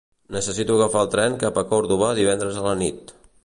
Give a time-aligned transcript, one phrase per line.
[0.35, 3.19] Necessito agafar el tren cap a Córdoba divendres a la nit.